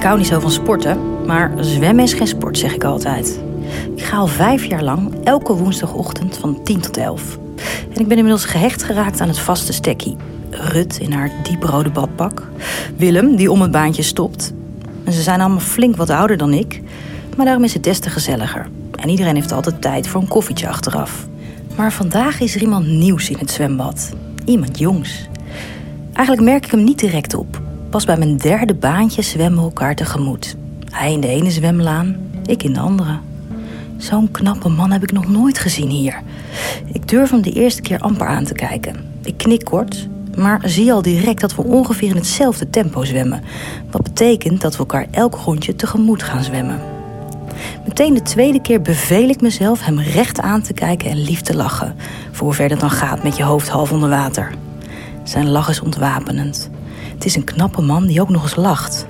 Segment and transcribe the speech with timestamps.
[0.00, 3.40] Ik hou niet zo van sporten, maar zwemmen is geen sport, zeg ik altijd.
[3.96, 7.38] Ik ga al vijf jaar lang elke woensdagochtend van 10 tot 11.
[7.94, 10.16] En ik ben inmiddels gehecht geraakt aan het vaste stekkie.
[10.50, 12.48] Rut in haar dieprode badpak.
[12.96, 14.52] Willem, die om het baantje stopt.
[15.04, 16.82] En ze zijn allemaal flink wat ouder dan ik.
[17.36, 18.68] Maar daarom is het des te gezelliger.
[18.94, 21.26] En iedereen heeft altijd tijd voor een koffietje achteraf.
[21.76, 24.10] Maar vandaag is er iemand nieuws in het zwembad.
[24.44, 25.28] Iemand jongs.
[26.12, 27.68] Eigenlijk merk ik hem niet direct op.
[27.90, 30.56] Pas bij mijn derde baantje zwemmen we elkaar tegemoet.
[30.90, 33.18] Hij in de ene zwemlaan, ik in de andere.
[33.96, 36.22] Zo'n knappe man heb ik nog nooit gezien hier.
[36.92, 38.96] Ik durf hem de eerste keer amper aan te kijken.
[39.22, 43.42] Ik knik kort, maar zie al direct dat we ongeveer in hetzelfde tempo zwemmen.
[43.90, 46.80] Wat betekent dat we elkaar elk rondje tegemoet gaan zwemmen.
[47.86, 51.56] Meteen de tweede keer beveel ik mezelf hem recht aan te kijken en lief te
[51.56, 51.94] lachen.
[52.30, 54.54] Voor hoever dat dan gaat met je hoofd half onder water.
[55.22, 56.70] Zijn lach is ontwapenend.
[57.20, 59.06] Het is een knappe man die ook nog eens lacht.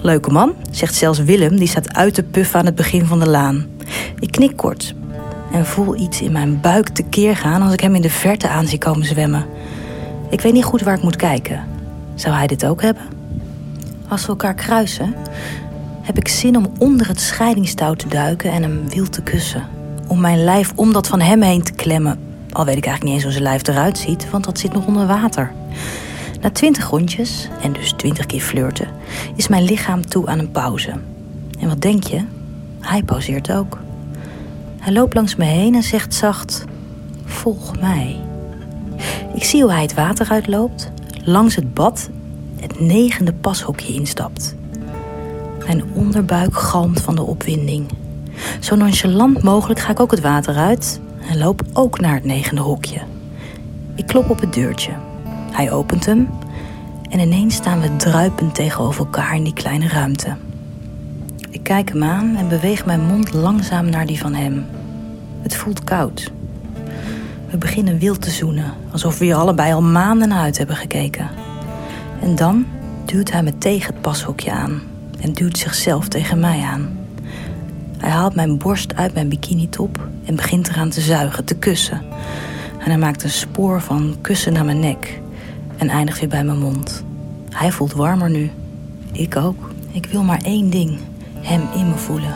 [0.00, 3.28] Leuke man, zegt zelfs Willem, die staat uit te puffen aan het begin van de
[3.28, 3.66] laan.
[4.18, 4.94] Ik knik kort
[5.52, 8.66] en voel iets in mijn buik tekeer gaan als ik hem in de verte aan
[8.66, 9.46] zie komen zwemmen.
[10.30, 11.64] Ik weet niet goed waar ik moet kijken.
[12.14, 13.02] Zou hij dit ook hebben?
[14.08, 15.14] Als we elkaar kruisen,
[16.02, 19.66] heb ik zin om onder het scheidingstouw te duiken en hem wild te kussen.
[20.06, 22.18] Om mijn lijf om dat van hem heen te klemmen.
[22.52, 24.86] Al weet ik eigenlijk niet eens hoe zijn lijf eruit ziet, want dat zit nog
[24.86, 25.52] onder water.
[26.44, 28.88] Na twintig rondjes, en dus twintig keer flirten,
[29.36, 30.92] is mijn lichaam toe aan een pauze.
[31.58, 32.24] En wat denk je?
[32.80, 33.78] Hij pauzeert ook.
[34.78, 36.64] Hij loopt langs me heen en zegt zacht:
[37.24, 38.20] Volg mij.
[39.34, 40.90] Ik zie hoe hij het water uitloopt,
[41.22, 42.08] langs het bad,
[42.56, 44.54] het negende pashokje instapt.
[45.66, 47.86] Mijn onderbuik galmt van de opwinding.
[48.60, 51.00] Zo nonchalant mogelijk ga ik ook het water uit
[51.30, 53.00] en loop ook naar het negende hokje.
[53.94, 54.92] Ik klop op het deurtje.
[55.54, 56.28] Hij opent hem
[57.10, 60.36] en ineens staan we druipend tegenover elkaar in die kleine ruimte.
[61.50, 64.66] Ik kijk hem aan en beweeg mijn mond langzaam naar die van hem.
[65.42, 66.32] Het voelt koud.
[67.50, 71.30] We beginnen wild te zoenen, alsof we je allebei al maanden uit hebben gekeken.
[72.20, 72.66] En dan
[73.04, 74.82] duwt hij me tegen het pashokje aan
[75.20, 76.98] en duwt zichzelf tegen mij aan.
[77.98, 82.02] Hij haalt mijn borst uit mijn bikinitop en begint eraan te zuigen, te kussen.
[82.78, 85.22] En hij maakt een spoor van kussen naar mijn nek
[85.76, 87.04] en eindigt weer bij mijn mond.
[87.50, 88.50] Hij voelt warmer nu.
[89.12, 89.70] Ik ook.
[89.92, 90.98] Ik wil maar één ding:
[91.40, 92.34] hem in me voelen.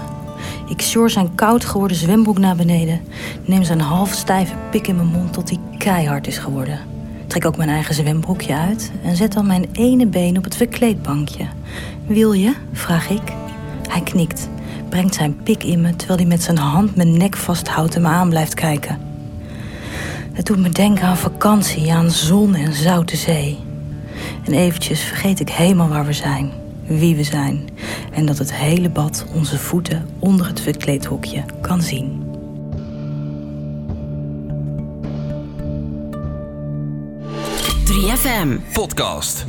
[0.69, 3.01] Ik sjor zijn koud geworden zwembroek naar beneden.
[3.45, 6.79] Neem zijn half stijve pik in mijn mond tot hij keihard is geworden.
[7.27, 11.47] Trek ook mijn eigen zwembroekje uit en zet dan mijn ene been op het verkleedbankje.
[12.07, 12.55] Wil je?
[12.73, 13.33] vraag ik.
[13.89, 14.49] Hij knikt,
[14.89, 18.09] brengt zijn pik in me terwijl hij met zijn hand mijn nek vasthoudt en me
[18.09, 19.08] aan blijft kijken.
[20.39, 23.59] Het doet me denken aan vakantie, aan zon en zoute zee.
[24.45, 26.53] En eventjes vergeet ik helemaal waar we zijn,
[26.87, 27.69] wie we zijn.
[28.13, 32.23] En dat het hele bad onze voeten onder het verkleedhokje kan zien.
[38.17, 39.47] FM Podcast.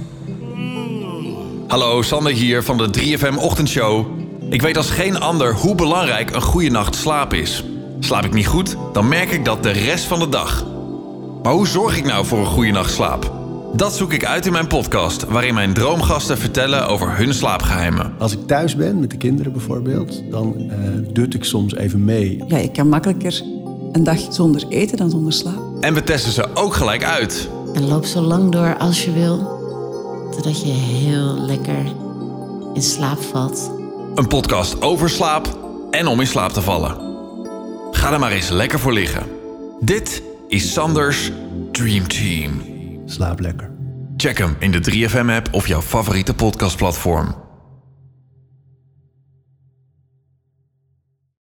[1.67, 4.05] Hallo, Sander hier van de 3FM Ochtendshow.
[4.49, 7.63] Ik weet als geen ander hoe belangrijk een goede nacht slaap is.
[7.99, 10.77] Slaap ik niet goed, dan merk ik dat de rest van de dag.
[11.43, 13.31] Maar hoe zorg ik nou voor een goede nacht slaap?
[13.73, 18.13] Dat zoek ik uit in mijn podcast, waarin mijn droomgasten vertellen over hun slaapgeheimen.
[18.17, 20.73] Als ik thuis ben, met de kinderen bijvoorbeeld, dan uh,
[21.13, 22.43] dut ik soms even mee.
[22.47, 23.41] Ja, ik kan makkelijker
[23.91, 25.81] een dag zonder eten dan zonder slaap.
[25.81, 27.49] En we testen ze ook gelijk uit.
[27.73, 29.37] En loop zo lang door als je wil,
[30.31, 31.93] totdat je heel lekker
[32.73, 33.71] in slaap valt.
[34.15, 35.57] Een podcast over slaap
[35.91, 36.97] en om in slaap te vallen.
[37.91, 39.23] Ga er maar eens lekker voor liggen.
[39.79, 41.31] Dit is Sanders
[41.71, 42.61] Dream Team.
[43.05, 43.71] Slaap lekker.
[44.17, 47.48] Check hem in de 3FM-app of jouw favoriete podcastplatform.